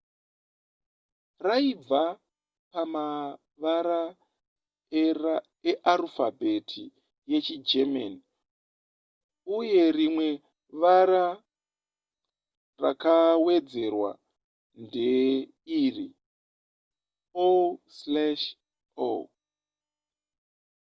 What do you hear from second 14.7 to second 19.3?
ndeiri: o/o